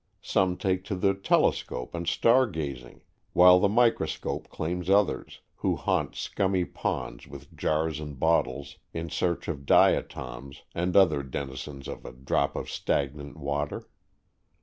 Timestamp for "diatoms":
9.67-10.63